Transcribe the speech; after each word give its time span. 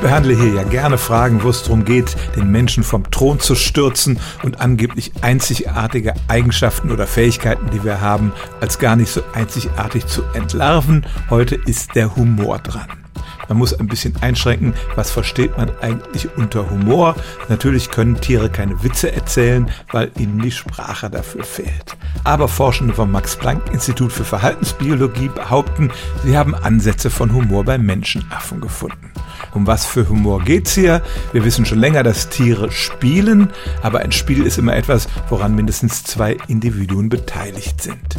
behandle 0.00 0.34
hier 0.34 0.54
ja 0.54 0.62
gerne 0.62 0.98
Fragen, 0.98 1.42
wo 1.42 1.48
es 1.48 1.62
darum 1.62 1.84
geht, 1.84 2.16
den 2.36 2.50
Menschen 2.50 2.84
vom 2.84 3.10
Thron 3.10 3.40
zu 3.40 3.54
stürzen 3.54 4.18
und 4.42 4.60
angeblich 4.60 5.12
einzigartige 5.22 6.14
Eigenschaften 6.28 6.90
oder 6.90 7.06
Fähigkeiten, 7.06 7.70
die 7.70 7.82
wir 7.84 8.00
haben, 8.00 8.32
als 8.60 8.78
gar 8.78 8.96
nicht 8.96 9.10
so 9.10 9.22
einzigartig 9.32 10.06
zu 10.06 10.22
entlarven. 10.34 11.06
Heute 11.30 11.56
ist 11.56 11.94
der 11.94 12.14
Humor 12.16 12.58
dran. 12.58 12.88
Man 13.48 13.58
muss 13.58 13.72
ein 13.72 13.86
bisschen 13.86 14.14
einschränken, 14.20 14.74
was 14.94 15.10
versteht 15.10 15.56
man 15.56 15.70
eigentlich 15.80 16.28
unter 16.36 16.68
Humor. 16.68 17.16
Natürlich 17.48 17.90
können 17.90 18.20
Tiere 18.20 18.50
keine 18.50 18.82
Witze 18.82 19.10
erzählen, 19.12 19.70
weil 19.90 20.10
ihnen 20.18 20.38
die 20.40 20.50
Sprache 20.50 21.08
dafür 21.08 21.44
fehlt. 21.44 21.96
Aber 22.28 22.46
Forschende 22.46 22.92
vom 22.92 23.10
Max-Planck-Institut 23.10 24.12
für 24.12 24.22
Verhaltensbiologie 24.22 25.28
behaupten, 25.28 25.90
sie 26.22 26.36
haben 26.36 26.54
Ansätze 26.54 27.08
von 27.08 27.32
Humor 27.32 27.64
bei 27.64 27.78
Menschenaffen 27.78 28.60
gefunden. 28.60 29.12
Um 29.54 29.66
was 29.66 29.86
für 29.86 30.06
Humor 30.10 30.42
geht's 30.42 30.74
hier? 30.74 31.00
Wir 31.32 31.42
wissen 31.46 31.64
schon 31.64 31.78
länger, 31.78 32.02
dass 32.02 32.28
Tiere 32.28 32.70
spielen, 32.70 33.48
aber 33.80 34.00
ein 34.00 34.12
Spiel 34.12 34.42
ist 34.42 34.58
immer 34.58 34.76
etwas, 34.76 35.08
woran 35.30 35.54
mindestens 35.54 36.04
zwei 36.04 36.36
Individuen 36.48 37.08
beteiligt 37.08 37.80
sind. 37.80 38.18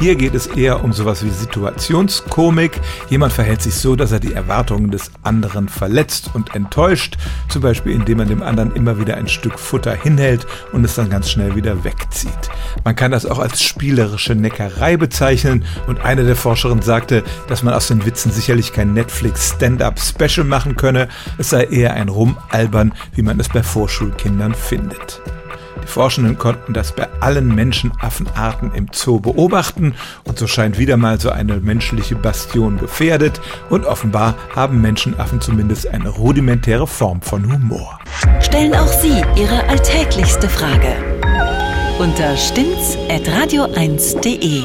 Hier 0.00 0.14
geht 0.14 0.34
es 0.34 0.46
eher 0.46 0.84
um 0.84 0.92
sowas 0.92 1.24
wie 1.24 1.30
Situationskomik. 1.30 2.80
Jemand 3.10 3.32
verhält 3.32 3.62
sich 3.62 3.74
so, 3.74 3.96
dass 3.96 4.12
er 4.12 4.20
die 4.20 4.32
Erwartungen 4.32 4.92
des 4.92 5.10
anderen 5.24 5.68
verletzt 5.68 6.30
und 6.34 6.54
enttäuscht, 6.54 7.16
zum 7.48 7.62
Beispiel 7.62 7.92
indem 7.92 8.18
man 8.18 8.28
dem 8.28 8.44
anderen 8.44 8.76
immer 8.76 9.00
wieder 9.00 9.16
ein 9.16 9.26
Stück 9.26 9.58
Futter 9.58 9.92
hinhält 9.92 10.46
und 10.72 10.84
es 10.84 10.94
dann 10.94 11.10
ganz 11.10 11.28
schnell 11.28 11.56
wieder 11.56 11.82
wegzieht. 11.82 12.30
Man 12.84 12.94
kann 12.94 13.10
das 13.10 13.26
auch 13.26 13.40
als 13.40 13.60
spielerische 13.60 14.36
Neckerei 14.36 14.96
bezeichnen 14.96 15.64
und 15.88 16.00
eine 16.00 16.22
der 16.22 16.36
Forscherinnen 16.36 16.82
sagte, 16.82 17.24
dass 17.48 17.64
man 17.64 17.74
aus 17.74 17.88
den 17.88 18.06
Witzen 18.06 18.30
sicherlich 18.30 18.72
kein 18.72 18.92
Netflix 18.92 19.54
Stand-up 19.56 19.98
Special 19.98 20.46
machen 20.46 20.76
könne, 20.76 21.08
es 21.38 21.50
sei 21.50 21.64
eher 21.64 21.94
ein 21.94 22.08
Rumalbern, 22.08 22.94
wie 23.14 23.22
man 23.22 23.40
es 23.40 23.48
bei 23.48 23.64
Vorschulkindern 23.64 24.54
findet. 24.54 25.20
Forschenden 25.88 26.38
konnten 26.38 26.72
das 26.72 26.92
bei 26.92 27.08
allen 27.20 27.54
Menschenaffenarten 27.54 28.72
im 28.74 28.86
Zoo 28.92 29.20
beobachten 29.20 29.94
und 30.24 30.38
so 30.38 30.46
scheint 30.46 30.78
wieder 30.78 30.96
mal 30.96 31.18
so 31.18 31.30
eine 31.30 31.56
menschliche 31.56 32.14
Bastion 32.14 32.78
gefährdet 32.78 33.40
und 33.70 33.84
offenbar 33.84 34.36
haben 34.54 34.80
Menschenaffen 34.80 35.40
zumindest 35.40 35.88
eine 35.88 36.10
rudimentäre 36.10 36.86
Form 36.86 37.20
von 37.22 37.52
Humor. 37.52 37.98
Stellen 38.40 38.72
auch 38.74 38.86
Sie 38.86 39.20
Ihre 39.36 39.68
alltäglichste 39.68 40.48
Frage 40.48 40.94
unter 41.98 42.36
stimmtz.radio1.de. 42.36 44.62